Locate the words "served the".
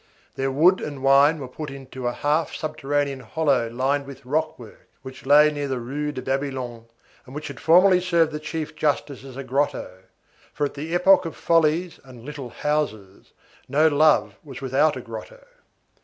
8.01-8.39